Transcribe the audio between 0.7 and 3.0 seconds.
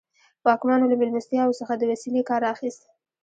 له مېلمستیاوو څخه د وسیلې کار اخیست.